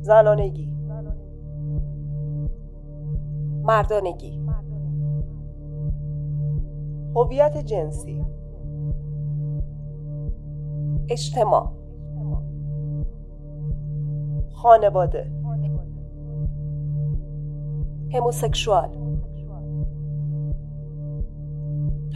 زنانگی. 0.00 0.68
مردانگی. 3.64 4.40
هویت 7.16 7.56
جنسی. 7.56 8.24
اجتماع. 11.08 11.72
خانواده. 14.52 15.30
هموسکشوال. 18.14 18.88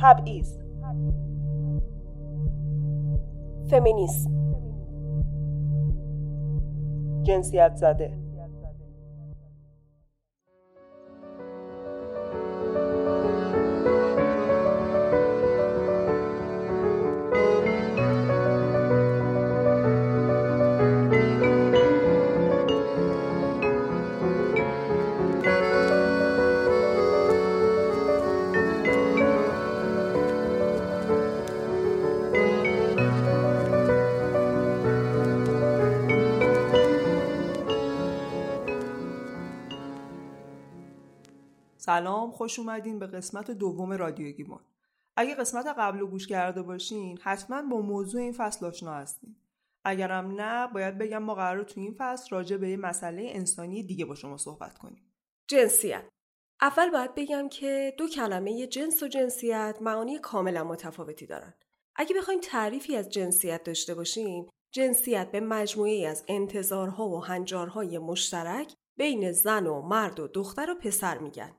تبعیض. 0.01 0.59
فمینیسم. 3.71 4.43
جنسیت 7.25 7.77
زده. 7.77 8.24
سلام 41.86 42.30
خوش 42.30 42.58
اومدین 42.58 42.98
به 42.98 43.06
قسمت 43.06 43.50
دوم 43.50 43.92
رادیو 43.92 44.32
گیمون 44.32 44.60
اگه 45.16 45.34
قسمت 45.34 45.66
قبل 45.66 45.98
رو 45.98 46.06
گوش 46.06 46.26
کرده 46.26 46.62
باشین 46.62 47.18
حتما 47.22 47.62
با 47.62 47.80
موضوع 47.80 48.20
این 48.20 48.32
فصل 48.32 48.66
آشنا 48.66 48.94
هستین. 48.94 49.36
اگرم 49.84 50.41
نه 50.41 50.66
باید 50.66 50.98
بگم 50.98 51.18
ما 51.18 51.34
قرار 51.34 51.64
تو 51.64 51.80
این 51.80 51.94
فصل 51.98 52.26
راجع 52.30 52.56
به 52.56 52.68
یه 52.68 52.76
مسئله 52.76 53.26
انسانی 53.28 53.82
دیگه 53.82 54.04
با 54.04 54.14
شما 54.14 54.36
صحبت 54.36 54.78
کنیم. 54.78 55.02
جنسیت. 55.48 56.04
اول 56.60 56.91
باید 56.91 57.14
بگم 57.14 57.48
که 57.48 57.94
دو 57.98 58.08
کلمه 58.08 58.66
جنس 58.66 59.02
و 59.02 59.08
جنسیت 59.08 59.76
معانی 59.80 60.19
کاملا 60.19 60.64
متفاوتی 60.64 61.26
دارن. 61.26 61.54
اگه 61.96 62.16
بخوایم 62.16 62.41
تعریفی 62.41 62.96
از 62.96 63.08
جنسیت 63.08 63.64
داشته 63.64 63.94
باشیم 63.94 64.48
جنسیت 64.72 65.30
به 65.30 65.41
مجموعه 65.41 66.08
از 66.08 66.24
انتظارها 66.28 67.08
و 67.08 67.24
هنجارهای 67.24 67.98
مشترک 67.98 68.74
بین 68.96 69.32
زن 69.32 69.66
و 69.66 69.82
مرد 69.82 70.20
و 70.20 70.28
دختر 70.28 70.70
و 70.70 70.74
پسر 70.74 71.19
میگن. 71.19 71.52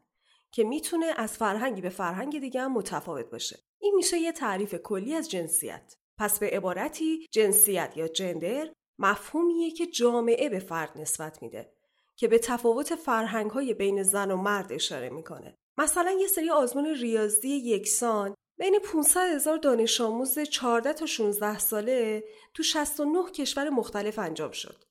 که 0.56 0.64
می‌تونه 0.64 1.14
از 1.18 1.38
فرهنگی 1.38 1.82
به 1.82 1.90
فرهنگ 1.90 2.40
دیگه 2.40 2.62
هم 2.62 2.74
متفاوت 2.74 3.30
باشه. 3.30 3.60
این 3.80 3.96
میشه 3.96 4.18
یه 4.18 4.32
تعریف 4.32 4.76
کلی 4.76 5.14
از 5.14 5.30
جنسیت. 5.30 5.96
پس 6.18 6.40
به 6.40 6.50
عبارتی 6.50 7.28
جنسیت 7.32 7.94
یا 7.96 8.08
جندر 8.08 8.70
مفهومیه 9.00 9.72
که 9.72 9.88
جامعه 9.88 10.50
به 10.50 10.60
فرد 10.60 10.92
نسبت 10.96 11.42
میده 11.42 11.74
که 12.16 12.28
به 12.28 12.40
تفاوت 12.40 12.96
فرهنگ 12.96 13.52
های 13.52 13.74
بین 13.74 14.04
زن 14.04 14.32
و 14.32 14.38
مرد 14.38 14.74
اشاره 14.74 15.10
می‌کنه. 15.10 15.56
مثلا 15.78 16.12
یه 16.12 16.28
سری 16.28 16.50
آزمون 16.50 16.86
ریاضی 16.86 17.50
یکسان 17.50 18.36
بین 18.58 18.80
500 18.80 19.36
هزار 19.36 19.58
دانش 19.58 20.02
آموز 20.02 20.40
14 20.40 20.94
تا 20.94 21.06
16 21.06 21.60
ساله 21.60 22.24
تو 22.54 22.64
69 22.64 23.32
کشور 23.32 23.70
مختلف 23.70 24.20
انجام 24.20 24.52
شد. 24.52 24.84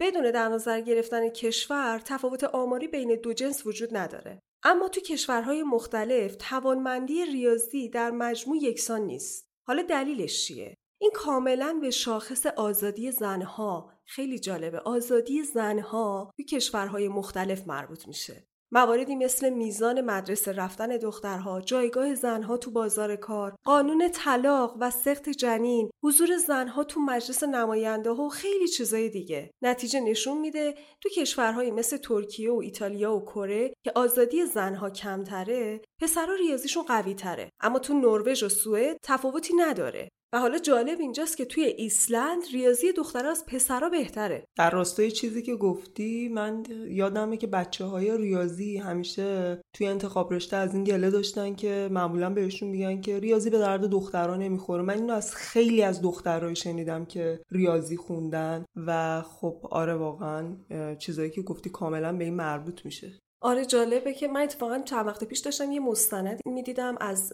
بدون 0.00 0.30
در 0.30 0.48
نظر 0.48 0.80
گرفتن 0.80 1.28
کشور 1.28 2.02
تفاوت 2.04 2.44
آماری 2.44 2.88
بین 2.88 3.14
دو 3.14 3.32
جنس 3.32 3.66
وجود 3.66 3.96
نداره. 3.96 4.42
اما 4.62 4.88
تو 4.88 5.00
کشورهای 5.00 5.62
مختلف 5.62 6.36
توانمندی 6.38 7.24
ریاضی 7.24 7.88
در 7.88 8.10
مجموع 8.10 8.56
یکسان 8.56 9.00
نیست. 9.00 9.48
حالا 9.66 9.82
دلیلش 9.82 10.46
چیه؟ 10.46 10.76
این 11.00 11.10
کاملا 11.14 11.78
به 11.80 11.90
شاخص 11.90 12.46
آزادی 12.46 13.12
زنها 13.12 13.92
خیلی 14.04 14.38
جالبه 14.38 14.78
آزادی 14.78 15.42
زنها 15.42 16.32
تو 16.36 16.42
کشورهای 16.42 17.08
مختلف 17.08 17.68
مربوط 17.68 18.08
میشه 18.08 18.48
مواردی 18.72 19.16
مثل 19.16 19.50
میزان 19.50 20.00
مدرسه 20.00 20.52
رفتن 20.52 20.96
دخترها، 20.96 21.60
جایگاه 21.60 22.14
زنها 22.14 22.56
تو 22.56 22.70
بازار 22.70 23.16
کار، 23.16 23.54
قانون 23.64 24.08
طلاق 24.08 24.76
و 24.80 24.90
سخت 24.90 25.28
جنین، 25.28 25.90
حضور 26.04 26.36
زنها 26.36 26.84
تو 26.84 27.00
مجلس 27.00 27.42
نماینده 27.42 28.10
ها 28.10 28.22
و 28.22 28.28
خیلی 28.28 28.68
چیزای 28.68 29.08
دیگه. 29.08 29.50
نتیجه 29.62 30.00
نشون 30.00 30.38
میده 30.40 30.74
تو 31.00 31.08
کشورهایی 31.08 31.70
مثل 31.70 31.96
ترکیه 31.96 32.52
و 32.52 32.56
ایتالیا 32.56 33.14
و 33.14 33.24
کره 33.24 33.74
که 33.84 33.92
آزادی 33.94 34.46
زنها 34.46 34.90
کمتره، 34.90 35.80
پسرها 36.00 36.34
ریاضیشون 36.34 36.82
قوی 36.82 37.14
تره. 37.14 37.50
اما 37.60 37.78
تو 37.78 37.94
نروژ 37.94 38.42
و 38.42 38.48
سوئد 38.48 38.96
تفاوتی 39.02 39.54
نداره. 39.54 40.08
و 40.32 40.38
حالا 40.38 40.58
جالب 40.58 41.00
اینجاست 41.00 41.36
که 41.36 41.44
توی 41.44 41.64
ایسلند 41.64 42.42
ریاضی 42.52 42.92
دخترها 42.92 43.30
از 43.30 43.46
پسرا 43.46 43.88
بهتره. 43.88 44.44
در 44.56 44.70
راستای 44.70 45.10
چیزی 45.10 45.42
که 45.42 45.56
گفتی 45.56 46.28
من 46.28 46.62
یادمه 46.88 47.36
که 47.36 47.46
بچه 47.46 47.84
های 47.84 48.18
ریاضی 48.18 48.76
همیشه 48.76 49.60
توی 49.72 49.86
انتخاب 49.86 50.32
رشته 50.32 50.56
از 50.56 50.74
این 50.74 50.84
گله 50.84 51.10
داشتن 51.10 51.54
که 51.54 51.88
معمولا 51.92 52.30
بهشون 52.30 52.68
میگن 52.68 53.00
که 53.00 53.18
ریاضی 53.18 53.50
به 53.50 53.58
درد 53.58 53.80
دخترها 53.80 54.36
نمی‌خوره. 54.36 54.82
من 54.82 54.94
اینو 54.94 55.12
از 55.12 55.34
خیلی 55.34 55.82
از 55.82 56.02
دخترهایی 56.02 56.56
شنیدم 56.56 57.04
که 57.04 57.40
ریاضی 57.50 57.96
خوندن 57.96 58.64
و 58.86 59.22
خب 59.22 59.60
آره 59.70 59.94
واقعا 59.94 60.56
چیزایی 60.98 61.30
که 61.30 61.42
گفتی 61.42 61.70
کاملا 61.70 62.12
به 62.12 62.24
این 62.24 62.34
مربوط 62.34 62.84
میشه. 62.84 63.18
آره 63.40 63.64
جالبه 63.64 64.12
که 64.12 64.28
من 64.28 64.40
اتفاقا 64.40 64.78
چند 64.78 65.06
وقت 65.06 65.24
پیش 65.24 65.38
داشتم 65.38 65.72
یه 65.72 65.80
مستند 65.80 66.40
می‌دیدم 66.46 66.96
از 67.00 67.32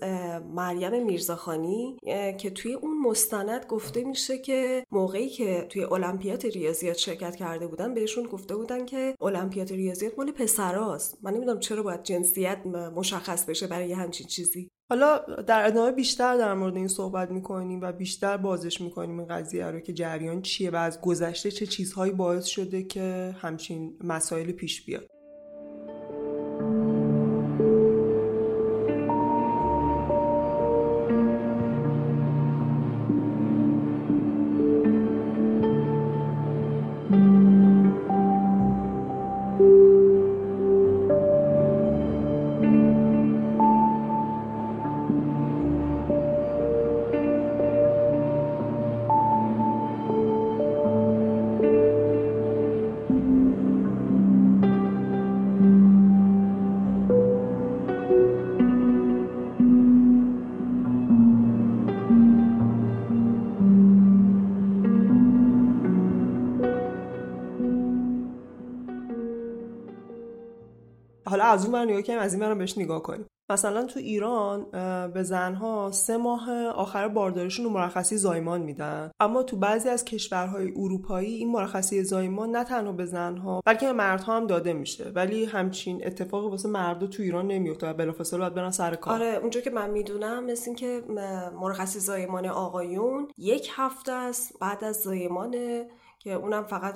مریم 0.55 1.07
میرزاخانی 1.07 1.99
که 2.39 2.51
توی 2.51 2.75
اون 2.75 3.01
مستند 3.01 3.67
گفته 3.67 4.05
میشه 4.05 4.39
که 4.39 4.85
موقعی 4.93 5.29
که 5.29 5.67
توی 5.69 5.85
المپیات 5.85 6.45
ریاضیات 6.45 6.97
شرکت 6.97 7.37
کرده 7.37 7.67
بودن 7.67 7.95
بهشون 7.95 8.25
گفته 8.25 8.57
بودن 8.57 8.87
که 8.87 9.15
المپیات 9.21 9.73
ریاضیات 9.73 10.19
مال 10.19 10.31
پسراست. 10.31 11.19
من 11.23 11.35
نمی‌دونم 11.35 11.61
چرا 11.61 11.83
باید 11.83 12.03
جنسیت 12.03 12.67
مشخص 12.67 13.45
بشه 13.45 13.67
برای 13.67 13.93
همچین 13.93 14.27
چیزی. 14.27 14.71
حالا 14.91 15.19
در 15.19 15.67
ادامه 15.67 15.93
بیشتر 15.93 16.37
در 16.37 16.55
مورد 16.55 16.77
این 16.77 16.89
صحبت 16.89 17.31
می‌کنیم 17.31 17.81
و 17.81 17.93
بیشتر 17.93 18.37
بازش 18.37 18.81
می‌کنیم 18.81 19.19
این 19.19 19.29
قضیه 19.29 19.67
رو 19.67 19.81
که 19.81 19.93
جریان 19.93 20.43
چیه 20.43 20.71
و 20.71 20.77
از 20.77 21.01
گذشته 21.01 21.51
چه 21.51 21.67
چیزهایی 21.67 22.13
باعث 22.13 22.45
شده 22.45 22.83
که 22.83 23.37
همچین 23.39 23.99
مسائل 24.05 24.53
پیش 24.53 24.85
بیاد. 24.87 25.07
Thank 26.59 26.89
you. 26.89 26.94
از 71.55 71.65
اون 71.65 71.73
بر 71.73 71.85
نگاه 71.85 72.17
از 72.17 72.33
این 72.33 72.41
برم 72.41 72.59
بهش 72.59 72.79
نگاه 72.79 73.03
کنیم. 73.03 73.27
مثلا 73.51 73.87
تو 73.87 74.01
ایران 74.01 74.67
به 75.11 75.23
زنها 75.23 75.91
سه 75.93 76.17
ماه 76.17 76.53
آخر 76.67 77.09
بارداریشون 77.09 77.65
رو 77.65 77.71
مرخصی 77.71 78.17
زایمان 78.17 78.63
میدن. 78.63 79.11
اما 79.21 79.43
تو 79.43 79.57
بعضی 79.57 79.89
از 79.89 80.05
کشورهای 80.05 80.73
اروپایی 80.77 81.35
این 81.35 81.53
مرخصی 81.53 82.05
زایمان 82.05 82.51
نه 82.51 82.65
تنها 82.65 82.93
به 82.93 83.07
زنها 83.07 83.61
بلکه 83.67 83.87
به 83.87 83.93
مردها 83.93 84.37
هم 84.37 84.47
داده 84.47 84.73
میشه. 84.73 85.13
ولی 85.15 85.45
همچین 85.45 86.07
اتفاقی 86.07 86.49
واسه 86.49 86.69
مردا 86.69 87.07
تو 87.07 87.23
ایران 87.23 87.47
نمیفته 87.47 87.91
و 87.91 87.95
بلافاصله 87.95 88.41
باید 88.41 88.55
برن 88.55 88.71
سر 88.71 88.95
کار. 88.95 89.15
آره 89.15 89.39
اونجا 89.41 89.61
که 89.61 89.71
من 89.71 89.91
می‌دونم 89.91 90.45
مثل 90.45 90.65
این 90.67 90.77
که 90.77 91.03
مرخصی 91.61 92.01
زایمان 92.01 92.47
آقایون 92.47 93.29
یک 93.39 93.71
هفته 93.75 94.13
است 94.13 94.59
بعد 94.61 94.85
از 94.85 94.97
زایمان 94.97 95.57
که 96.25 96.33
اونم 96.33 96.63
فقط 96.63 96.95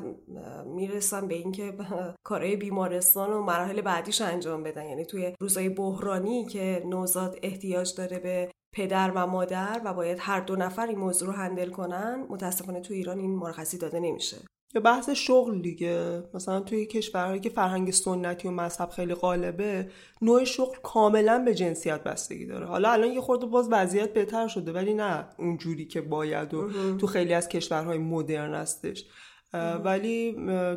می‌رسن 0.66 1.28
به 1.28 1.34
اینکه 1.34 1.74
کارهای 2.24 2.56
بیمارستان 2.56 3.32
و 3.32 3.42
مراحل 3.42 3.80
بعدیش 3.80 4.20
انجام 4.20 4.62
بدن. 4.62 4.86
یعنی 4.86 5.04
توی 5.04 5.34
روزای 5.40 5.68
بحرانی 5.68 6.44
که 6.44 6.82
نوزاد 6.86 7.38
احتیاج 7.42 7.94
داره 7.96 8.18
به 8.18 8.50
پدر 8.74 9.12
و 9.14 9.26
مادر 9.26 9.80
و 9.84 9.94
باید 9.94 10.18
هر 10.20 10.40
دو 10.40 10.56
نفر 10.56 10.86
این 10.86 10.98
موضوع 10.98 11.28
رو 11.28 11.34
هندل 11.34 11.70
کنن 11.70 12.26
متاسفانه 12.28 12.80
تو 12.80 12.94
ایران 12.94 13.18
این 13.18 13.36
مرخصی 13.36 13.78
داده 13.78 14.00
نمیشه. 14.00 14.36
یا 14.74 14.80
بحث 14.80 15.10
شغل 15.10 15.62
دیگه. 15.62 16.22
مثلا 16.34 16.60
توی 16.60 16.86
کشورهایی 16.86 17.40
که 17.40 17.50
فرهنگ 17.50 17.90
سنتی 17.90 18.48
و 18.48 18.50
مذهب 18.50 18.88
خیلی 18.88 19.14
غالبه 19.14 19.90
نوع 20.22 20.44
شغل 20.44 20.76
کاملا 20.82 21.38
به 21.38 21.54
جنسیت 21.54 22.02
بستگی 22.02 22.46
داره. 22.46 22.66
حالا 22.66 22.92
الان 22.92 23.12
یه 23.12 23.20
خورده 23.20 23.46
باز 23.46 23.68
وضعیت 23.70 24.12
بهتر 24.12 24.48
شده 24.48 24.72
ولی 24.72 24.94
نه 24.94 25.28
اونجوری 25.38 25.86
که 25.86 26.00
باید 26.00 26.54
و 26.54 26.70
تو 26.96 27.06
خیلی 27.06 27.34
از 27.34 27.48
کشورهای 27.48 27.98
مدرن 27.98 28.54
هستش. 28.54 29.04
ولی 29.84 30.32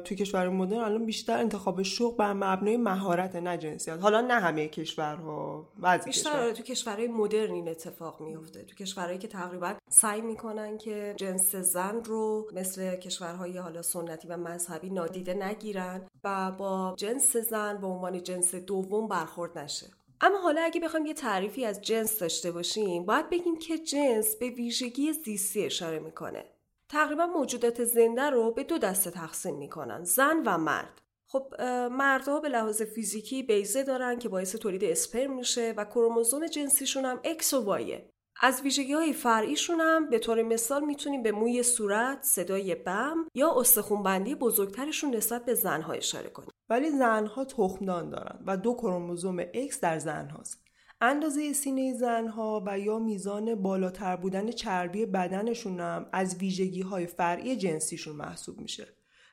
توی 0.06 0.18
کشور 0.18 0.50
مدرن 0.50 0.80
الان 0.80 1.06
بیشتر 1.06 1.38
انتخاب 1.38 1.82
شغل 1.82 2.18
بر 2.18 2.34
مبنای 2.34 2.78
مهارت 2.78 3.36
نه 3.36 3.58
جنسیت. 3.58 4.00
حالا 4.00 4.22
نه 4.22 4.34
همه 4.34 4.68
کشورها 4.68 5.68
بعضی 5.80 6.06
بیشتر 6.06 6.30
کشور. 6.30 6.52
تو 6.52 6.64
کشورهای 6.64 7.08
مدرن 7.08 7.52
این 7.52 7.70
اتفاق 7.70 8.22
میفته 8.22 8.64
تو 8.64 8.76
کشورهایی 8.76 9.18
که 9.18 9.28
تقریبا 9.28 9.74
سعی 9.90 10.22
می‌کنن 10.22 10.78
که 10.78 11.14
جنس 11.18 11.56
زن 11.56 12.04
رو 12.04 12.48
مثل 12.54 12.96
کشورهای 12.96 13.58
حالا 13.58 13.82
سنتی 13.82 14.28
و 14.28 14.38
مذهبی 14.38 14.90
نادیده 14.90 15.34
نگیرن 15.34 16.08
و 16.24 16.52
با 16.52 16.96
جنس 16.98 17.38
زن 17.38 17.78
به 17.78 17.88
عنوان 17.88 18.24
جنس 18.24 18.56
دوم 18.56 19.08
برخورد 19.08 19.58
نشه. 19.58 19.88
اما 20.22 20.38
حالا 20.38 20.62
اگه 20.62 20.82
بخوایم 20.82 21.06
یه 21.06 21.14
تعریفی 21.14 21.66
از 21.66 21.82
جنس 21.82 22.20
داشته 22.20 22.52
باشیم 22.52 23.06
باید 23.06 23.30
بگیم 23.30 23.60
که 23.60 23.78
جنس 23.78 24.36
به 24.36 24.50
ویژگی 24.50 25.14
زیستی 25.14 25.66
اشاره 25.66 26.00
می‌کنه. 26.00 26.44
تقریبا 26.92 27.26
موجودات 27.26 27.84
زنده 27.84 28.30
رو 28.30 28.52
به 28.52 28.64
دو 28.64 28.78
دسته 28.78 29.12
تقسیم 29.12 29.56
می‌کنن 29.58 30.04
زن 30.04 30.44
و 30.46 30.58
مرد 30.58 31.02
خب 31.28 31.62
مردها 31.92 32.40
به 32.40 32.50
لحاظ 32.50 32.82
فیزیکی 32.82 33.44
بیزه 33.44 33.84
دارن 33.84 34.20
که 34.20 34.30
باعث 34.30 34.56
تولید 34.56 34.84
اسپرم 34.84 35.36
میشه 35.36 35.74
و 35.78 35.86
کروموزوم 35.86 36.48
جنسیشون 36.48 37.06
هم 37.06 37.20
اکس 37.24 37.54
و 37.54 37.64
وایه 37.64 38.10
از 38.42 38.62
ویژگی 38.62 38.94
های 38.94 39.14
فرعیشون 39.14 39.80
هم 39.80 40.10
به 40.10 40.20
طور 40.20 40.44
مثال 40.44 40.86
می‌تونیم 40.86 41.24
به 41.24 41.32
موی 41.32 41.64
صورت، 41.64 42.24
صدای 42.24 42.76
بم 42.76 43.28
یا 43.36 43.52
استخونبندی 43.60 44.36
بزرگترشون 44.36 45.16
نسبت 45.16 45.46
به 45.46 45.54
زنها 45.54 45.94
اشاره 45.94 46.30
کنیم. 46.30 46.50
ولی 46.70 46.90
زنها 46.90 47.46
تخمدان 47.46 48.10
دارن 48.10 48.40
و 48.48 48.58
دو 48.58 48.74
کروموزوم 48.74 49.44
X 49.44 49.80
در 49.82 50.00
زن 50.00 50.30
هاست. 50.30 50.71
اندازه 51.04 51.54
سینه 51.54 51.94
زنها 51.94 52.64
و 52.66 52.80
یا 52.80 53.00
میزان 53.00 53.56
بالاتر 53.56 54.16
بودن 54.16 54.52
چربی 54.52 55.06
بدنشون 55.06 55.80
هم 55.80 56.06
از 56.14 56.36
ویژگی 56.36 56.82
های 56.82 57.06
فرعی 57.06 57.56
جنسیشون 57.56 58.16
محسوب 58.16 58.60
میشه. 58.62 58.88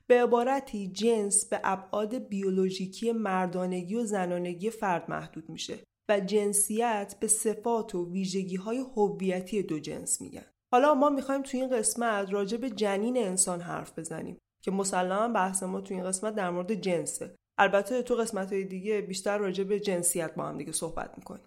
به 0.07 0.23
عبارتی 0.23 0.89
جنس 0.89 1.49
به 1.49 1.61
ابعاد 1.65 2.29
بیولوژیکی 2.29 3.13
مردانگی 3.13 3.95
و 3.95 4.05
زنانگی 4.05 4.71
فرد 4.71 5.11
محدود 5.11 5.51
میشه 5.51 5.79
و 6.09 6.21
جنسیت 6.21 7.15
به 7.21 7.27
صفات 7.27 7.95
و 7.95 8.13
ویژگی 8.13 8.57
های 8.57 8.85
هویتی 8.97 9.63
دو 9.63 9.79
جنس 9.79 10.21
میگن. 10.21 10.47
حالا 10.73 10.95
ما 10.95 11.11
می‌خوایم 11.11 11.43
توی 11.43 11.61
این 11.61 11.71
قسمت 11.71 12.33
راجع 12.33 12.57
به 12.57 12.71
جنین 12.71 13.17
انسان 13.17 13.61
حرف 13.61 13.99
بزنیم 13.99 14.39
که 14.63 14.71
مسلما 14.71 15.29
بحث 15.29 15.63
ما 15.63 15.81
توی 15.81 15.97
این 15.97 16.07
قسمت 16.07 16.35
در 16.35 16.51
مورد 16.51 16.75
جنسه. 16.75 17.35
البته 17.59 18.03
تو 18.03 18.15
قسمت 18.15 18.53
های 18.53 18.65
دیگه 18.65 19.01
بیشتر 19.01 19.39
راجع 19.39 19.65
به 19.65 19.81
جنسیت 19.81 20.35
با 20.35 20.45
هم 20.45 20.59
دیگه 20.59 20.73
صحبت 20.73 21.11
می‌کنیم. 21.17 21.45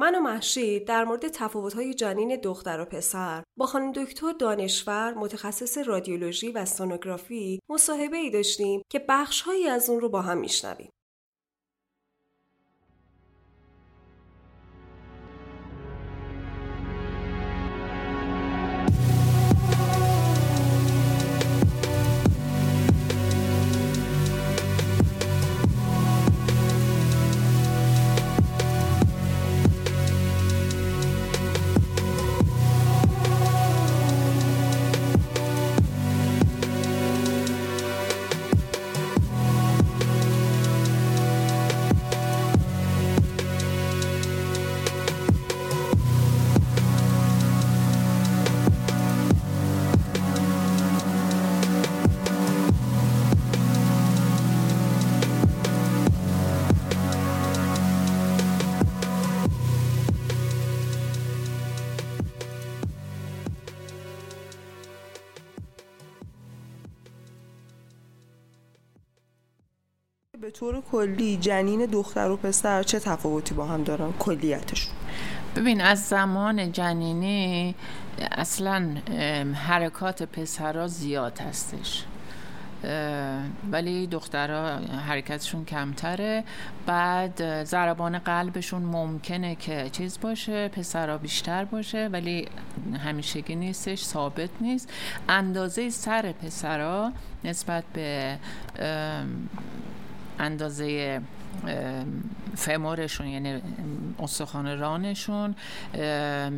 من 0.00 0.14
و 0.14 0.20
محشید 0.20 0.86
در 0.86 1.04
مورد 1.04 1.28
تفاوت‌های 1.28 1.94
جنین 1.94 2.36
دختر 2.36 2.80
و 2.80 2.84
پسر 2.84 3.42
با 3.58 3.66
خانم 3.66 3.92
دکتر 3.92 4.32
دانشور 4.32 5.14
متخصص 5.14 5.78
رادیولوژی 5.78 6.52
و 6.52 6.64
سونوگرافی 6.64 7.60
مصاحبه 7.70 8.16
ای 8.16 8.30
داشتیم 8.30 8.82
که 8.90 8.98
بخشهایی 9.08 9.68
از 9.68 9.90
اون 9.90 10.00
رو 10.00 10.08
با 10.08 10.22
هم 10.22 10.38
میشنویم. 10.38 10.90
به 70.40 70.50
طور 70.50 70.82
کلی 70.92 71.36
جنین 71.36 71.86
دختر 71.86 72.30
و 72.30 72.36
پسر 72.36 72.82
چه 72.82 72.98
تفاوتی 72.98 73.54
با 73.54 73.66
هم 73.66 73.84
دارن؟ 73.84 74.12
کلیتشون. 74.18 74.94
ببین 75.56 75.80
از 75.80 76.08
زمان 76.08 76.72
جنینی 76.72 77.74
اصلا 78.32 78.96
حرکات 79.54 80.22
پسرها 80.22 80.86
زیاد 80.86 81.38
هستش. 81.38 82.04
ولی 83.72 84.06
دخترها 84.06 84.76
حرکتشون 85.08 85.64
کمتره. 85.64 86.44
بعد 86.86 87.64
ضربان 87.64 88.18
قلبشون 88.18 88.82
ممکنه 88.82 89.54
که 89.54 89.88
چیز 89.92 90.18
باشه 90.20 90.68
پسرها 90.68 91.18
بیشتر 91.18 91.64
باشه 91.64 92.08
ولی 92.12 92.48
همیشگی 93.04 93.54
نیستش 93.54 94.04
ثابت 94.04 94.50
نیست. 94.60 94.92
اندازه 95.28 95.90
سر 95.90 96.32
پسرها 96.32 97.12
نسبت 97.44 97.84
به 97.92 98.38
اندازه 100.40 101.20
فمورشون 102.56 103.26
یعنی 103.26 103.62
استخوان 104.18 104.78
رانشون 104.78 105.54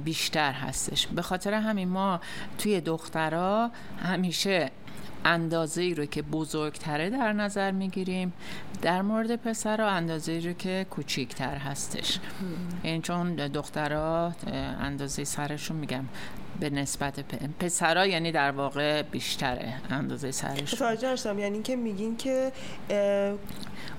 بیشتر 0.05 0.52
هستش. 0.52 1.06
به 1.06 1.23
خاطر 1.23 1.55
همین 1.55 1.88
ما 1.88 2.20
توی 2.58 2.81
دخترها 2.81 3.70
همیشه 4.02 4.70
اندازه 5.25 5.82
ای 5.82 5.94
رو 5.94 6.05
که 6.05 6.23
بزرگتره 6.23 7.10
در 7.10 7.32
نظر 7.32 7.70
می‌گیریم 7.70 8.32
در 8.82 9.03
مورد 9.03 9.36
پسرها 9.36 9.89
اندازه 9.89 10.32
ای 10.32 10.41
رو 10.41 10.53
که 10.53 10.86
کوچیکتر 10.91 11.56
هستش. 11.56 12.19
این 12.82 13.03
چون 13.03 13.34
دخترها 13.36 14.32
اندازه 14.81 15.24
سرشون 15.24 15.77
میگم 15.77 16.05
به 16.61 16.71
نسبت 16.71 17.21
پسرا 17.59 18.06
یعنی 18.06 18.32
در 18.32 18.51
واقع 18.51 19.03
بیشتره 19.03 19.75
اندازه 19.91 20.31
سرش. 20.31 20.75
متوجه 20.75 21.41
یعنی 21.41 21.63
که 21.63 21.77
میگین 21.77 22.17
که 22.17 22.53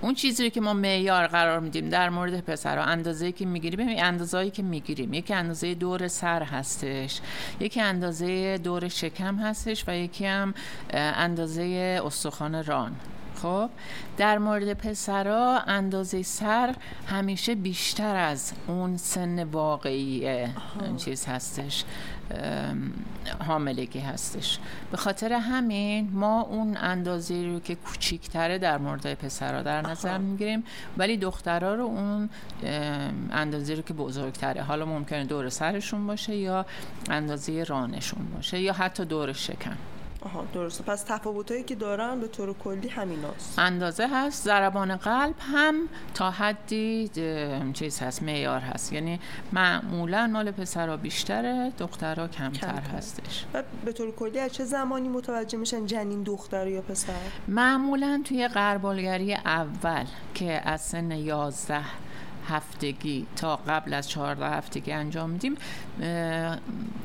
اون 0.01 0.13
چیزی 0.13 0.49
که 0.49 0.61
ما 0.61 0.73
معیار 0.73 1.27
قرار 1.27 1.59
میدیم 1.59 1.89
در 1.89 2.09
مورد 2.09 2.39
پسرا 2.39 2.83
اندازه‌ای 2.83 3.31
که 3.31 3.45
می‌گیریم 3.45 3.85
ببین 3.85 4.03
اندازه‌ای 4.03 4.51
که 4.51 4.63
می‌گیریم 4.63 5.13
یکی 5.13 5.33
اندازه 5.33 5.73
دور 5.73 6.07
سر 6.07 6.43
هستش 6.43 7.21
یکی 7.59 7.81
اندازه 7.81 8.57
دور 8.57 8.87
شکم 8.87 9.35
هستش 9.35 9.83
و 9.87 9.95
یکی 9.95 10.25
هم 10.25 10.53
اندازه 10.93 12.01
استخوان 12.05 12.63
ران. 12.63 12.95
خب 13.43 13.69
در 14.17 14.37
مورد 14.37 14.73
پسرا 14.73 15.59
اندازه 15.67 16.23
سر 16.23 16.75
همیشه 17.07 17.55
بیشتر 17.55 18.15
از 18.15 18.53
اون 18.67 18.97
سن 18.97 19.43
واقعی 19.43 20.47
چیز 20.97 21.25
هستش 21.25 21.83
حاملگی 23.47 23.99
هستش. 23.99 24.59
به 24.91 24.97
خاطر 24.97 25.33
همین 25.33 26.09
ما 26.13 26.41
اون 26.41 26.77
اندازه 26.77 27.45
رو 27.45 27.59
که 27.59 27.75
کوچیکتره 27.75 28.57
در 28.57 28.77
مورد 28.77 29.13
پسرها 29.13 29.61
در 29.61 29.81
نظر 29.81 30.17
می‌گیریم 30.17 30.63
ولی 30.97 31.17
دخترها 31.17 31.73
رو 31.73 31.83
اون 31.83 32.29
اندازه 33.31 33.75
رو 33.75 33.81
که 33.81 33.93
بزرگتره. 33.93 34.61
حالا 34.61 34.85
ممکنه 34.85 35.25
دور 35.25 35.49
سرشون 35.49 36.07
باشه 36.07 36.35
یا 36.35 36.65
اندازه 37.09 37.63
رانشون 37.63 38.25
باشه 38.35 38.59
یا 38.59 38.73
حتی 38.73 39.05
دور 39.05 39.33
شکم. 39.33 39.77
آها 40.25 40.45
درسته. 40.53 40.83
پس 40.83 41.03
تفاوتایی 41.07 41.63
که 41.63 41.75
دارن 41.75 42.19
به 42.19 42.27
طور 42.27 42.53
کلی 42.53 42.87
همیناست. 42.87 43.59
اندازه 43.59 44.07
هست 44.07 44.43
ضربان 44.43 44.95
قلب 44.95 45.35
هم 45.39 45.75
تا 46.13 46.31
حدی 46.31 47.09
چیز 47.73 47.99
هست 47.99 48.23
معیار 48.23 48.59
هست. 48.59 48.93
یعنی 48.93 49.19
معمولا 49.53 50.27
مال 50.27 50.51
پسرها 50.51 50.97
بیشتره 50.97 51.71
دخترها 51.77 52.27
کمتر, 52.27 52.67
کمتر. 52.67 52.97
هستش. 52.97 53.45
و 53.53 53.63
به 53.85 53.91
طور 53.91 54.11
کلی 54.15 54.39
از 54.39 54.53
چه 54.53 54.65
زمانی 54.65 55.09
متوجه 55.09 55.57
میشن 55.57 55.85
جنین 55.85 56.23
دختر 56.23 56.67
یا 56.67 56.81
پسر؟ 56.81 57.13
معمولا 57.47 58.21
توی 58.25 58.47
قربالگری 58.47 59.33
اول 59.33 60.05
که 60.33 60.61
از 60.69 60.81
سن 60.81 61.11
11 61.11 61.81
هفتگی 62.47 63.25
تا 63.35 63.55
قبل 63.55 63.93
از 63.93 64.09
14 64.09 64.45
هفتگی 64.45 64.91
انجام 64.91 65.29
میدیم 65.29 65.55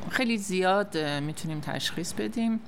خیلی 0.09 0.37
زیاد 0.37 0.97
می‌تونیم 0.97 1.59
تشخیص 1.59 2.13
بدیم. 2.13 2.59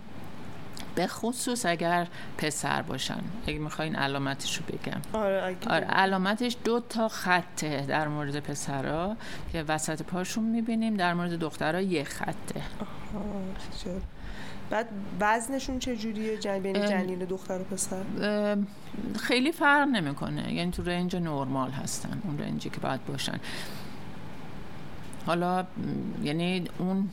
به 0.96 1.08
خصوص 1.08 1.66
اگر 1.66 2.08
پسر 2.38 2.82
باشن. 2.82 3.22
اگه 3.48 3.60
می‌خواین 3.60 3.96
علامتش 3.96 4.58
رو 4.58 4.64
بگم. 4.66 5.02
آره, 5.14 5.58
آره 5.70 5.86
علامتش 5.86 6.58
دو 6.64 6.80
تا 6.80 7.08
خطه 7.08 7.86
در 7.86 8.08
مورد 8.08 8.40
پسرها 8.40 9.18
که 9.52 9.64
وسط 9.68 10.02
پاشون 10.02 10.44
می‌بینیم 10.44 10.94
در 10.98 11.14
مورد 11.14 11.40
دخترها 11.40 11.82
یه 11.82 12.04
خطه. 12.04 12.62
بعد 14.70 14.88
وزنشون 15.20 15.80
چجوریه؟ 15.80 16.38
جن... 16.38 16.60
بین 16.60 16.86
جنین 16.86 17.20
دختر 17.20 17.62
و 17.62 17.64
پسر؟ 17.64 18.04
خیلی 19.20 19.52
فرق 19.52 19.88
نمی‌کنه. 19.88 20.54
یعنی 20.54 20.72
تو 20.72 20.84
رنج 20.84 21.16
نرمال 21.16 21.72
هستن 21.72 22.22
اون 22.24 22.40
رنجی 22.40 22.70
که 22.70 22.80
باید 22.80 23.06
باشن. 23.06 23.40
حالا 25.26 25.66
یعنی 26.24 26.64
اون 26.78 27.10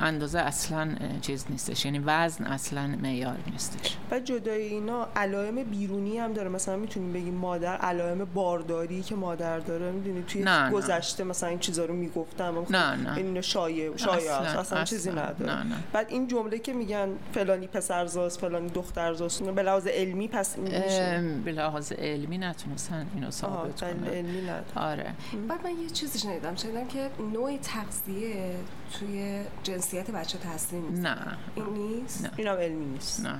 اندازه 0.00 0.38
اصلا 0.38 0.88
چیز 1.20 1.46
نیستش. 1.50 1.84
یعنی 1.84 1.98
وزن 1.98 2.44
اصلا 2.44 2.86
معیار 3.02 3.36
نیستش. 3.52 3.96
و 4.10 4.20
جدای 4.20 4.62
اینا 4.62 5.08
علائم 5.16 5.62
بیرونی 5.62 6.18
هم 6.18 6.32
داره. 6.32 6.48
مثلا 6.48 6.76
می‌تونیم 6.76 7.12
بگیم 7.12 7.34
مادر 7.34 7.76
علائم 7.76 8.24
بارداری 8.24 9.02
که 9.02 9.14
مادر 9.14 9.58
داره. 9.58 9.90
می‌دونی؟ 9.90 10.22
توی 10.22 10.42
نه 10.42 10.70
گذشته 10.70 11.24
مثلا 11.24 11.48
این 11.48 11.58
چیزا 11.58 11.84
رو 11.84 11.94
می‌گفتم. 11.94 12.66
نه 12.70 12.96
نه. 12.96 13.16
این 13.16 13.40
شایع 13.40 13.96
شایع 13.96 14.32
اصلا, 14.32 14.60
اصلا, 14.60 14.84
چیزی 14.84 15.10
نداره. 15.10 15.56
نه 15.56 15.62
نه. 15.62 15.74
بعد 15.92 16.06
این 16.10 16.28
جمله 16.28 16.58
که 16.58 16.72
میگن 16.72 17.08
فلانی 17.34 17.66
پسرزاست 17.66 18.40
فلانی 18.40 18.68
دخترزاست 18.68 19.42
به 19.42 19.62
لحاظ 19.62 19.86
علمی 19.86 20.28
پس 20.28 20.58
میشه. 20.58 21.38
به 21.44 21.52
لحاظ 21.52 21.92
علمی 21.92 22.38
نتونستن 22.38 23.06
اینو 23.14 23.30
ثابت 23.30 23.80
کنن. 23.80 24.04
علمی 24.04 24.42
نداره. 24.42 24.64
آره. 24.76 25.14
بعد 25.48 25.64
من 25.64 25.82
یه 25.82 25.90
چیزی 25.90 26.18
شنیدم 26.18 26.54
شنیدم 26.56 26.86
که 26.86 27.10
نوع 27.22 27.56
تغذیه 27.56 28.56
توی 28.98 29.42
جنسیت 29.62 30.10
بچه 30.10 30.38
تاثیر 30.38 30.80
نیست. 30.80 31.02
نه. 31.02 31.16
این 31.54 31.64
نیست؟ 31.64 32.24
نه. 32.24 32.30
اینم 32.36 32.56
علمی 32.56 32.84
نیست. 32.84 33.26
نه. 33.26 33.38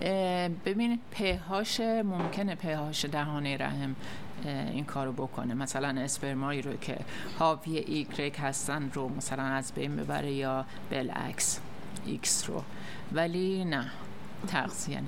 اینم 0.00 0.54
ببین 0.64 0.98
pH 1.10 1.45
اش 1.45 1.80
ممکنه 1.80 2.54
pH 2.54 2.79
اش 2.79 3.04
دهانه 3.04 3.56
رحم 3.56 3.96
این 4.44 4.84
کارو 4.84 5.12
بکنه. 5.12 5.54
مثلا 5.54 6.00
اسپرمایی 6.00 6.62
رو 6.62 6.76
که 6.76 6.98
حاوی 7.38 7.78
ایگرگ 7.78 8.36
هستن 8.36 8.90
رو 8.94 9.08
مثلا 9.08 9.42
از 9.42 9.72
بین 9.72 9.96
ببره 9.96 10.32
یا 10.32 10.64
بالعکس 10.90 11.60
ایکس 12.06 12.48
رو. 12.48 12.62
ولی 13.12 13.64
نه 13.64 13.90
تغذیه 14.48 15.00
نه. 15.00 15.06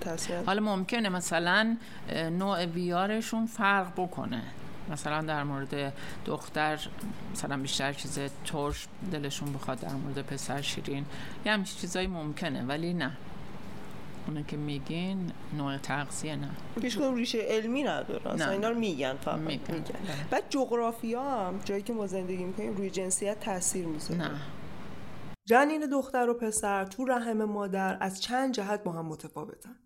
تغذیه 0.00 0.42
حالا 0.46 0.62
ممکنه 0.62 1.08
مثلا 1.08 1.76
نوع 2.12 2.64
ویارشون 2.64 3.46
فرق 3.46 3.92
بکنه. 3.96 4.42
مثلا 4.90 5.22
در 5.22 5.42
مورد 5.44 5.92
دختر 6.24 6.88
مثلا 7.32 7.56
بیشتر 7.56 7.92
چیز 7.92 8.18
ترش 8.44 8.86
دلشون 9.12 9.52
بخواد 9.52 9.80
در 9.80 9.92
مورد 9.92 10.22
پسر 10.22 10.62
شیرین. 10.62 11.04
یه 11.46 11.52
همچین 11.52 11.78
چیزایی 11.78 12.06
ممکنه 12.06 12.64
ولی 12.64 12.94
نه. 12.94 13.16
اونه 14.26 14.44
که 14.48 14.56
میگین 14.56 15.32
نوع 15.56 15.78
تغذیه 15.78 16.36
نه. 16.36 16.50
هیچ 16.82 16.98
ریشه 16.98 17.38
علمی 17.38 17.82
نداره. 17.82 18.30
اصلا. 18.30 18.50
اینا 18.50 18.68
رو 18.68 18.78
میگن 18.78 19.16
فقط. 19.16 19.38
میگن. 19.38 19.74
میگن. 19.74 19.94
بعد 20.30 20.44
جغرافیا 20.50 21.22
هم 21.22 21.58
جایی 21.64 21.82
که 21.82 21.92
ما 21.92 22.06
زندگی 22.06 22.44
می‌کنیم 22.44 22.76
روی 22.76 22.90
جنسیت 22.90 23.40
تاثیر 23.40 23.86
می‌ذاره. 23.86 24.20
نه. 24.20 24.30
جنین 25.44 25.86
دختر 25.86 26.28
و 26.28 26.34
پسر 26.34 26.84
تو 26.84 27.04
رحم 27.04 27.44
مادر 27.44 27.96
از 28.00 28.20
چند 28.22 28.54
جهت 28.54 28.82
با 28.84 28.92
هم 28.92 29.06
متفاوتن. 29.06 29.76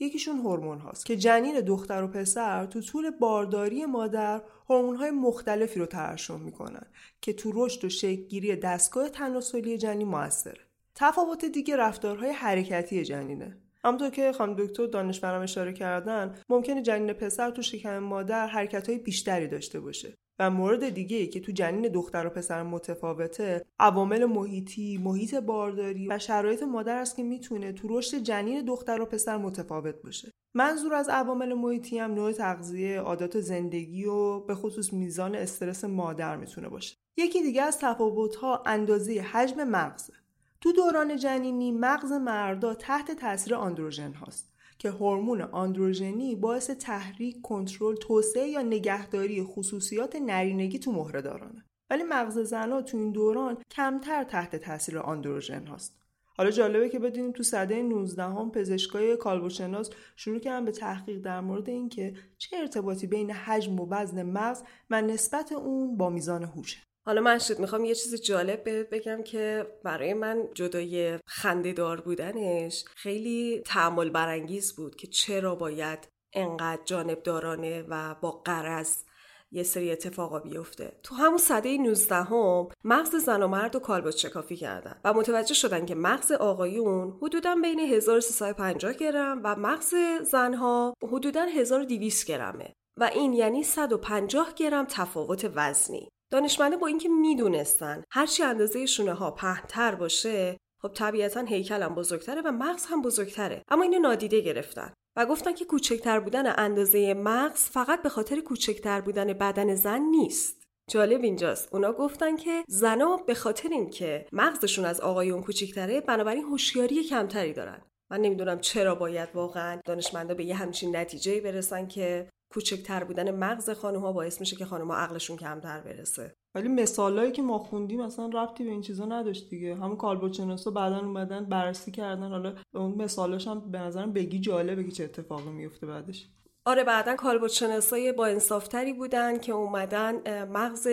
یکیشون 0.00 0.38
هورمون 0.38 0.78
هاست 0.78 1.06
که 1.06 1.16
جنین 1.16 1.60
دختر 1.60 2.02
و 2.02 2.08
پسر 2.08 2.66
تو 2.66 2.80
طول 2.80 3.10
بارداری 3.10 3.86
مادر 3.86 4.42
هورمون 4.70 4.96
های 4.96 5.10
مختلفی 5.10 5.80
رو 5.80 5.86
ترشح 5.86 6.36
می‌کنن 6.36 6.86
که 7.20 7.32
تو 7.32 7.52
رشد 7.54 7.84
و 7.84 7.88
شکلگیری 7.88 8.56
دستگاه 8.56 9.08
تناسلی 9.08 9.78
جنین 9.78 10.08
موثره. 10.08 10.60
تفاوت 10.94 11.44
دیگه 11.44 11.76
رفتارهای 11.76 12.30
حرکتی 12.30 13.04
جنینه. 13.04 13.56
همونطور 13.84 14.10
که 14.10 14.32
خانم 14.32 14.54
دکتر 14.58 14.86
دانشورم 14.86 15.42
اشاره 15.42 15.72
کردن 15.72 16.34
ممکنه 16.48 16.82
جنین 16.82 17.12
پسر 17.12 17.50
تو 17.50 17.62
شکم 17.62 17.98
مادر 17.98 18.46
حرکتهای 18.46 18.98
بیشتری 18.98 19.48
داشته 19.48 19.80
باشه. 19.80 20.14
و 20.38 20.50
مورد 20.50 20.88
دیگه 20.88 21.26
که 21.26 21.40
تو 21.40 21.52
جنین 21.52 21.88
دختر 21.88 22.26
و 22.26 22.30
پسر 22.30 22.62
متفاوته 22.62 23.64
عوامل 23.78 24.24
محیطی، 24.24 24.98
محیط 24.98 25.34
بارداری 25.34 26.08
و 26.08 26.18
شرایط 26.18 26.62
مادر 26.62 26.96
است 26.96 27.16
که 27.16 27.22
می‌تونه 27.22 27.72
تو 27.72 27.98
رشد 27.98 28.16
جنین 28.16 28.64
دختر 28.64 29.00
و 29.00 29.06
پسر 29.06 29.36
متفاوت 29.36 30.02
باشه. 30.02 30.30
منظور 30.54 30.94
از 30.94 31.08
عوامل 31.08 31.54
محیطی 31.54 31.98
هم 31.98 32.14
نوع 32.14 32.32
تغذیه، 32.32 33.00
عادات 33.00 33.40
زندگی 33.40 34.04
و 34.04 34.40
به 34.40 34.54
خصوص 34.54 34.92
میزان 34.92 35.34
استرس 35.34 35.84
مادر 35.84 36.36
می‌تونه 36.36 36.68
باشه. 36.68 36.96
یکی 37.16 37.42
دیگه 37.42 37.62
از 37.62 37.78
تفاوت‌ها 37.78 38.62
اندازه 38.66 39.20
حجم 39.20 39.64
مغزه. 39.64 40.12
تو 40.60 40.72
دوران 40.72 41.16
جنینی 41.16 41.72
مغز 41.72 42.12
مردا 42.12 42.74
تحت 42.74 43.10
تاثیر 43.10 43.54
آندروژن 43.54 44.12
هاست. 44.12 44.53
که 44.78 44.90
هورمون 44.90 45.40
آندروژنی 45.40 46.36
باعث 46.36 46.70
تحریک، 46.70 47.42
کنترل، 47.42 47.94
توسعه 47.94 48.48
یا 48.48 48.62
نگهداری 48.62 49.42
خصوصیات 49.42 50.16
نرینگی 50.16 50.78
تو 50.78 50.92
مهره 50.92 51.22
دارانه. 51.22 51.64
ولی 51.90 52.02
مغز 52.02 52.38
زنها 52.38 52.82
تو 52.82 52.96
این 52.96 53.12
دوران 53.12 53.56
کمتر 53.70 54.24
تحت 54.24 54.56
تاثیر 54.56 54.98
آندروژن 54.98 55.66
هست. 55.66 56.04
حالا 56.36 56.50
جالبه 56.50 56.88
که 56.88 56.98
بدونیم 56.98 57.32
تو 57.32 57.42
سده 57.42 57.82
19 57.82 58.22
هم 58.22 58.50
پزشکای 58.50 59.16
کالبوشناس 59.16 59.90
شروع 60.16 60.38
کردن 60.38 60.64
به 60.64 60.72
تحقیق 60.72 61.20
در 61.20 61.40
مورد 61.40 61.68
اینکه 61.68 62.14
چه 62.38 62.56
ارتباطی 62.56 63.06
بین 63.06 63.30
حجم 63.30 63.80
و 63.80 63.86
وزن 63.90 64.22
مغز 64.22 64.62
و 64.90 65.02
نسبت 65.02 65.52
اون 65.52 65.96
با 65.96 66.10
میزان 66.10 66.44
هوشه. 66.44 66.78
حالا 67.06 67.20
من 67.20 67.38
شد 67.38 67.58
می‌خوام 67.58 67.84
یه 67.84 67.94
چیز 67.94 68.22
جالب 68.22 68.64
بهت 68.64 68.90
بگم 68.90 69.22
که 69.22 69.66
برای 69.82 70.14
من 70.14 70.48
جدای 70.54 71.18
خنده 71.26 71.72
دار 71.72 72.00
بودنش 72.00 72.84
خیلی 72.96 73.62
تعمل 73.66 74.10
برانگیز 74.10 74.76
بود 74.76 74.96
که 74.96 75.06
چرا 75.06 75.54
باید 75.54 76.08
انقدر 76.32 76.82
جانبدارانه 76.84 77.84
و 77.88 78.14
با 78.20 78.30
قرض 78.30 79.04
یه 79.52 79.62
سری 79.62 79.92
اتفاقا 79.92 80.38
بیفته. 80.38 81.00
تو 81.02 81.14
همون 81.14 81.38
صده 81.38 81.78
19 81.78 82.14
هم 82.14 82.68
مغز 82.84 83.16
زن 83.16 83.42
و 83.42 83.48
مرد 83.48 83.76
و 83.76 83.78
کالبد 83.78 84.10
شکافی 84.10 84.56
کردن 84.56 85.00
و 85.04 85.12
متوجه 85.12 85.54
شدن 85.54 85.86
که 85.86 85.94
مغز 85.94 86.32
آقایون 86.32 87.18
حدودا 87.22 87.54
بین 87.62 87.80
1350 87.80 88.92
گرم 88.92 89.40
و 89.44 89.56
مغز 89.56 89.94
زنها 90.22 90.94
حدودا 91.02 91.42
1200 91.42 92.26
گرمه. 92.26 92.72
و 93.00 93.04
این 93.04 93.32
یعنی 93.32 93.62
150 93.62 94.54
گرم 94.54 94.86
تفاوت 94.88 95.50
وزنی. 95.54 96.08
دانشمنده 96.34 96.76
با 96.76 96.86
اینکه 96.86 97.08
می‌دونستن 97.08 98.02
هرچی 98.10 98.42
اندازه 98.42 98.86
شونه 98.86 99.12
ها 99.12 99.30
پهنتر 99.30 99.94
باشه 99.94 100.56
خب 100.82 100.88
طبیعتا 100.88 101.40
هیکلم 101.40 101.94
بزرگتره 101.94 102.42
و 102.42 102.52
مغز 102.52 102.86
هم 102.86 103.02
بزرگتره. 103.02 103.62
اما 103.68 103.82
اینو 103.82 103.98
نادیده 103.98 104.40
گرفتن 104.40 104.92
و 105.16 105.26
گفتن 105.26 105.52
که 105.52 105.64
کوچکتر 105.64 106.20
بودن 106.20 106.54
اندازه 106.58 107.14
مغز 107.14 107.60
فقط 107.64 108.02
به 108.02 108.08
خاطر 108.08 108.40
کوچکتر 108.40 109.00
بودن 109.00 109.32
بدن 109.32 109.74
زن 109.74 110.00
نیست. 110.00 110.62
جالب 110.90 111.22
اینجاست. 111.22 111.68
اونا 111.72 111.92
گفتن 111.92 112.36
که 112.36 112.64
زنا 112.68 113.16
به 113.16 113.34
خاطر 113.34 113.68
اینکه 113.68 114.26
مغزشون 114.32 114.84
از 114.84 115.00
آقایون 115.00 115.42
کوچکتره 115.42 116.00
بنابراین 116.00 116.44
هوشیاری 116.44 117.04
کمتری 117.04 117.52
دارن. 117.52 117.82
من 118.10 118.20
نمی‌دونم 118.20 118.60
چرا 118.60 118.94
باید 118.94 119.28
واقعا 119.34 119.80
دانشمندا 119.84 120.34
به 120.34 120.44
یه 120.44 120.54
همچین 120.54 120.96
نتیجه 120.96 121.40
برسن 121.40 121.86
که 121.86 122.28
کوچکتر 122.54 123.04
بودن 123.04 123.30
مغز 123.30 123.70
خانم 123.70 124.00
ها 124.00 124.12
باعث 124.12 124.40
میشه 124.40 124.56
که 124.56 124.64
خانم 124.64 124.88
ها 124.88 124.96
عقلشون 124.96 125.36
کمتر 125.36 125.80
برسه. 125.80 126.34
ولی 126.54 126.68
مثالایی 126.68 127.32
که 127.32 127.42
ما 127.42 127.58
خوندیم 127.58 128.00
اصلا 128.00 128.26
ربطی 128.26 128.64
به 128.64 128.70
این 128.70 128.80
چیزا 128.80 129.04
نداشت 129.04 129.50
دیگه. 129.50 129.74
همون 129.74 129.96
کالبوچنوسا 129.96 130.70
بعدا 130.70 130.98
اومدن 130.98 131.44
بررسی 131.44 131.90
کردن. 131.90 132.28
حالا 132.28 132.54
اون 132.74 133.02
مثالاش 133.02 133.48
هم 133.48 133.70
به 133.70 133.78
نظرم 133.78 134.12
بگی 134.12 134.38
جالبه 134.38 134.84
که 134.84 134.90
چه 134.90 135.04
اتفاقی 135.04 135.50
میفته 135.50 135.86
بعدش. 135.86 136.28
آره 136.66 136.84
بعدا 136.84 137.16
کالبوچناسای 137.16 138.12
با 138.12 138.26
انصافتری 138.26 138.92
بودن 138.92 139.38
که 139.38 139.52
اومدن 139.52 140.44
مغز 140.44 140.86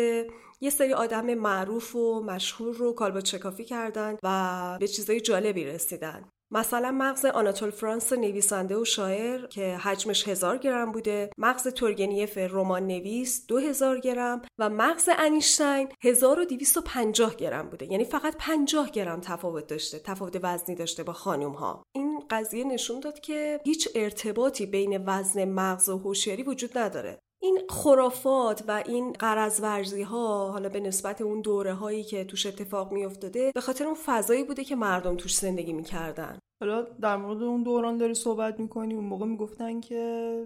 یه 0.62 0.70
سری 0.70 0.94
آدم 0.94 1.34
معروف 1.34 1.96
و 1.96 2.24
مشهور 2.24 2.75
رو 2.75 2.94
کالبوت 2.94 3.25
شکافی 3.25 3.65
کردن 3.65 4.18
و 4.24 4.77
به 4.80 4.88
چیزای 4.88 5.22
جالبی 5.22 5.65
رسیدن. 5.65 6.30
مثلا 6.51 6.91
مغز 6.91 7.25
آناتول 7.25 7.70
فرانس 7.70 8.13
نویسنده 8.13 8.77
و 8.77 8.86
شاعر 8.86 9.48
که 9.48 9.77
حجمش 9.77 10.27
هزار 10.27 10.58
گرم 10.58 10.91
بوده 10.91 11.29
مغز 11.38 11.67
تورگنیف 11.67 12.38
رمان 12.38 12.88
نویس 12.88 13.46
دو 13.48 13.58
هزار 13.58 14.00
گرم 14.00 14.41
و 14.60 14.70
مغز 14.70 15.10
انیشتین 15.17 15.89
1250 16.01 17.36
گرم 17.36 17.70
بوده. 17.70 17.91
یعنی 17.91 18.05
فقط 18.05 18.36
50 18.39 18.89
گرم 18.89 19.22
تفاوت 19.22 19.67
داشته 19.67 20.00
تفاوت 20.00 20.39
وزنی 20.43 20.75
داشته 20.75 21.03
با 21.03 21.13
خانم 21.13 21.51
ها 21.51 21.84
این 21.96 22.24
قضیه 22.29 22.63
نشون 22.63 23.00
داد 23.00 23.20
که 23.20 23.60
هیچ 23.65 23.89
ارتباطی 23.96 24.65
بین 24.65 25.03
وزن 25.05 25.46
مغز 25.46 25.89
و 25.89 25.98
هوشیاری 25.98 26.43
وجود 26.43 26.77
نداره. 26.77 27.20
این 27.43 27.62
خرافات 27.69 28.63
و 28.67 28.83
این 28.86 29.13
قرض 29.13 29.63
ها 30.03 30.51
حالا 30.51 30.69
به 30.69 30.79
نسبت 30.79 31.21
اون 31.21 31.41
دوره 31.41 31.74
هایی 31.74 32.03
که 32.03 32.24
توش 32.24 32.45
اتفاق 32.45 32.91
می 32.91 33.05
افتاده 33.05 33.51
به 33.55 33.62
خاطر 33.62 33.86
اون 33.86 33.98
فضایی 34.05 34.43
بوده 34.43 34.63
که 34.63 34.75
مردم 34.75 35.17
توش 35.17 35.38
زندگی 35.38 35.74
می‌کردن. 35.74 36.39
حالا 36.60 36.81
در 36.81 37.17
مورد 37.17 37.43
اون 37.43 37.63
دوران 37.63 37.98
داری 37.98 38.13
صحبت 38.13 38.60
می‌کنی 38.60 38.93
اون 38.93 39.05
موقع 39.05 39.25
می‌گفتن 39.25 39.81
که 39.81 40.45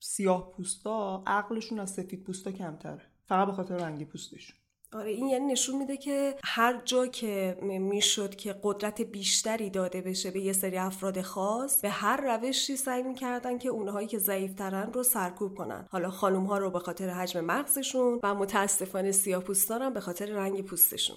سیاه 0.00 0.50
پوستا 0.50 1.22
عقلشون 1.26 1.78
از 1.78 1.90
سفید 1.90 2.24
پوستا 2.24 2.52
کمتره 2.52 3.02
فقط 3.28 3.46
به 3.46 3.52
خاطر 3.52 3.76
رنگی 3.76 4.04
پوستشون. 4.04 4.56
آره 4.92 5.10
این 5.10 5.26
یعنی 5.26 5.46
نشون 5.46 5.78
میده 5.78 5.96
که 5.96 6.34
هر 6.44 6.82
جا 6.84 7.06
که 7.06 7.56
می‌شد 7.62 8.34
که 8.34 8.54
قدرت 8.62 9.02
بیشتری 9.02 9.70
داده 9.70 10.00
بشه 10.00 10.30
به 10.30 10.40
یه 10.40 10.52
سری 10.52 10.78
افراد 10.78 11.20
خاص 11.20 11.80
به 11.80 11.90
هر 11.90 12.36
روشی 12.36 12.76
سعی 12.76 13.02
می‌کردن 13.02 13.58
که 13.58 13.68
اونهایی 13.68 14.06
که 14.08 14.18
ضعیفترن 14.18 14.92
رو 14.92 15.02
سرکوب 15.02 15.54
کنن. 15.54 15.86
حالا 15.90 16.10
خانم 16.10 16.44
ها 16.44 16.58
رو 16.58 16.70
به 16.70 16.78
خاطر 16.78 17.08
حجم 17.08 17.40
مغزشون 17.40 18.20
و 18.22 18.34
متاسفانه 18.34 19.12
سیاپوستان 19.12 19.92
به 19.92 20.00
خاطر 20.00 20.26
رنگ 20.26 20.64
پوستشون. 20.64 21.16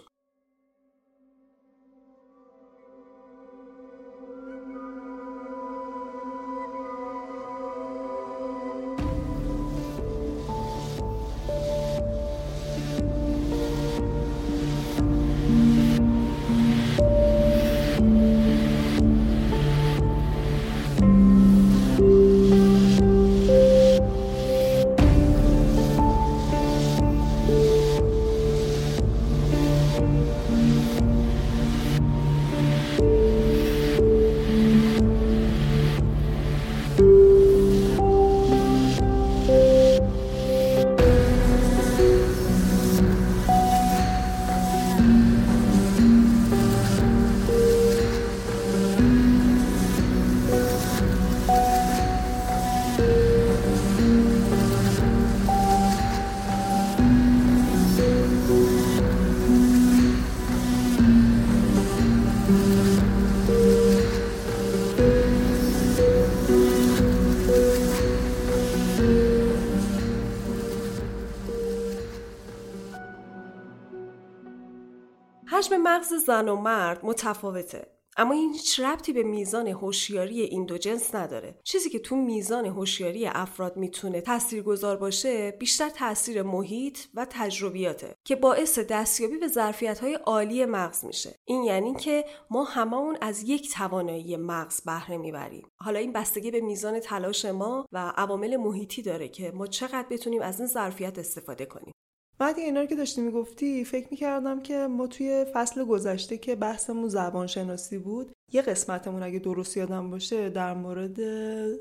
مغز 75.95 76.13
زن 76.13 76.49
و 76.49 76.55
مرد 76.55 77.05
متفاوته. 77.05 77.87
اما 78.17 78.33
این 78.33 78.53
هیچ 78.53 78.79
ربطی 78.79 79.13
به 79.13 79.23
میزان 79.23 79.67
هوشیاری 79.67 80.41
این 80.41 80.65
دو 80.65 80.77
جنس 80.77 81.15
نداره. 81.15 81.59
چیزی 81.63 81.89
که 81.89 81.99
تو 81.99 82.15
میزان 82.15 82.65
هوشیاری 82.65 83.27
افراد 83.27 83.77
می‌تونه 83.77 84.21
تاثیرگذار 84.21 84.97
باشه 84.97 85.51
بیشتر 85.51 85.89
تاثیر 85.89 86.43
محیط 86.43 86.99
و 87.13 87.27
تجربیاته 87.29 88.15
که 88.23 88.35
باعث 88.35 88.79
دستیابی 88.79 89.37
به 89.37 89.47
ظرفیت 89.47 89.99
های 89.99 90.13
عالی 90.13 90.65
مغز 90.65 91.05
میشه. 91.05 91.35
این 91.45 91.63
یعنی 91.63 91.95
که 91.95 92.25
ما 92.49 92.63
هممون 92.63 93.17
از 93.21 93.43
یک 93.43 93.73
توانایی 93.73 94.37
مغز 94.37 94.81
بهره 94.81 95.17
می‌بریم. 95.17 95.67
حالا 95.77 95.99
این 95.99 96.13
بستگی 96.13 96.51
به 96.51 96.61
میزان 96.61 96.99
تلاش 96.99 97.45
ما 97.45 97.85
و 97.91 98.13
عوامل 98.17 98.57
محیطی 98.57 99.01
داره 99.01 99.27
که 99.27 99.51
ما 99.51 99.67
چقدر 99.67 100.05
بتونیم 100.09 100.41
از 100.41 100.59
این 100.59 100.67
ظرفیت 100.67 101.19
استفاده 101.19 101.65
کنیم. 101.65 101.93
بعد 102.39 102.59
اینا 102.59 102.79
رو 102.79 102.85
که 102.85 102.95
داشتی 102.95 103.21
می‌گفتی 103.21 103.85
فکر 103.85 104.07
می‌کردم 104.11 104.61
که 104.61 104.87
ما 104.87 105.07
توی 105.07 105.45
فصل 105.53 105.85
گذشته 105.85 106.37
که 106.37 106.55
بحثمون 106.55 107.07
زبان 107.07 107.47
شناسی 107.47 107.97
بود 107.97 108.31
یه 108.51 108.61
قسمتمون 108.61 109.23
اگه 109.23 109.39
درست 109.39 109.77
یادم 109.77 110.09
باشه 110.09 110.49
در 110.49 110.73
مورد 110.73 111.19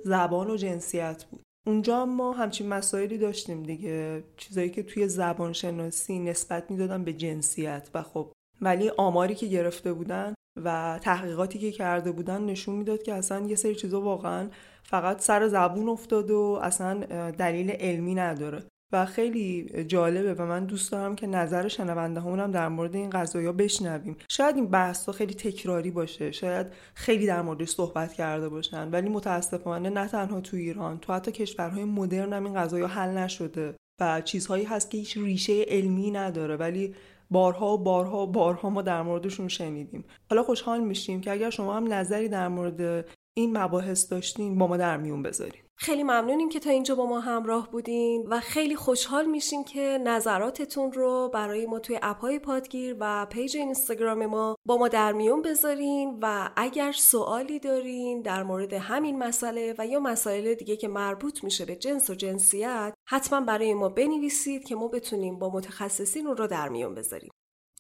زبان 0.03 0.51
و 0.51 0.57
جنسیت 0.57 1.25
بود. 1.25 1.43
اونجا 1.67 2.07
ما 2.07 2.33
همچین 2.33 2.69
مسائلی 2.69 3.19
داشتیم 3.19 3.63
دیگه. 3.63 4.25
چیزایی 4.37 4.71
که 4.71 4.83
توی 4.83 5.09
زبان 5.09 5.53
شناسی 5.53 6.19
نسبت 6.19 6.71
می‌دادن 6.71 7.05
به 7.05 7.13
جنسیت 7.13 7.89
و 7.95 8.03
خب 8.03 8.33
ولی 8.61 8.91
آماری 8.97 9.35
که 9.35 9.47
گرفته 9.47 9.93
بودن 9.93 10.35
و 10.65 10.99
تحقیقاتی 11.03 11.59
که 11.59 11.73
کرده 11.73 12.13
بودن 12.13 12.43
نشون 12.43 12.75
می‌داد 12.77 13.03
که 13.03 13.15
اصلا 13.15 13.47
یه 13.47 13.57
سری 13.57 13.75
چیزا 13.75 14.01
واقعا 14.01 14.49
فقط 14.83 15.21
سر 15.21 15.49
زبون 15.49 15.89
افتاد 15.89 16.31
و 16.31 16.61
اصلا 16.63 17.01
دلیل 17.31 17.71
علمی 17.71 18.15
نداره. 18.15 18.63
و 18.95 19.07
خیلی 19.07 19.85
جالبه 19.85 20.35
و 20.35 20.47
من 20.47 20.65
دوست 20.65 20.93
دارم 20.93 21.17
که 21.17 21.27
نظر 21.27 21.69
شنونده 21.69 22.21
هم 22.21 22.51
در 22.51 22.69
مورد 22.69 22.95
این 22.97 23.11
قضايا 23.11 23.53
بشنویم. 23.53 24.17
شاید 24.29 24.57
این 24.57 24.67
بحث 24.67 25.09
خیلی 25.09 25.35
تکراری 25.35 25.91
باشه 25.91 26.33
شاید 26.33 26.67
خیلی 26.95 27.27
در 27.27 27.43
موردش 27.43 27.69
صحبت 27.69 28.13
کرده 28.13 28.49
باشن 28.49 28.91
ولی 28.91 29.09
متاسفانه 29.09 29.91
نه 29.91 30.09
تنها 30.09 30.41
تو 30.41 30.57
ایران 30.57 30.99
تو 30.99 31.13
حتی 31.13 31.33
کشورهای 31.33 31.85
مدرن 31.85 32.33
هم 32.33 32.45
این 32.45 32.55
قضايا 32.55 32.87
حل 32.87 33.19
نشده 33.19 33.75
و 34.01 34.21
چیزهایی 34.21 34.65
هست 34.65 34.91
که 34.91 34.99
هیچ 34.99 35.17
ریشه 35.17 35.63
علمی 35.69 36.11
نداره 36.11 36.57
ولی 36.57 36.95
بارها 37.31 37.75
و 37.75 37.79
بارها 37.79 38.23
و 38.23 38.27
بارها 38.27 38.71
ما 38.71 38.83
در 38.83 39.03
موردشون 39.03 39.49
شنیدیم. 39.49 40.05
حالا 40.31 40.43
خوشحال 40.43 40.81
میشیم 40.81 41.21
که 41.21 41.33
اگر 41.33 41.51
شما 41.51 41.77
هم 41.77 41.93
نظری 41.93 42.29
در 42.29 42.49
مورد 42.49 43.09
این 43.37 43.59
مباحث 43.59 44.13
داشتین 44.13 44.59
با 44.59 44.67
ما 44.67 44.77
در 44.77 44.97
میون 44.97 45.23
بذارین. 45.23 45.64
خیلی 45.77 46.03
ممنونیم 46.03 46.49
که 46.49 46.61
تا 46.61 46.71
اینجا 46.71 46.95
با 46.95 47.07
ما 47.07 47.21
همراه 47.21 47.71
بودین 47.71 48.27
و 48.27 48.41
خیلی 48.41 48.77
خوشحال 48.77 49.27
میشیم 49.27 49.65
که 49.65 49.99
نظراتتون 50.05 50.93
رو 50.93 51.31
برای 51.35 51.67
ما 51.67 51.79
توی 51.79 51.99
اپهای 52.03 52.39
پادگیر 52.39 52.97
و 53.01 53.27
پیج 53.27 53.57
اینستاگرام 53.57 54.27
ما 54.27 54.57
با 54.65 54.77
ما 54.77 54.89
در 54.89 55.13
میون 55.13 55.43
بذارین 55.43 56.19
و 56.23 56.51
اگر 56.57 56.93
سوالی 56.93 57.59
دارین 57.59 58.23
در 58.23 58.43
مورد 58.43 58.73
همین 58.73 59.19
مسئله 59.19 59.75
و 59.79 59.87
یا 59.87 60.01
مسائل 60.01 60.55
دیگه 60.55 60.77
که 60.77 60.89
مربوط 60.89 61.45
میشه 61.45 61.65
به 61.65 61.77
جنس 61.77 62.11
و 62.11 62.15
جنسیت 62.15 62.95
حتما 63.09 63.41
برای 63.41 63.75
ما 63.75 63.89
بنویسید 63.89 64.65
که 64.65 64.75
ما 64.75 64.89
بتونیم 64.89 65.39
با 65.39 65.51
متخصصین 65.51 66.27
رو 66.27 66.47
در 66.47 66.69
میون 66.69 66.95
بذاریم. 66.95 67.31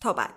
تا 0.01 0.13
بعد. 0.13 0.35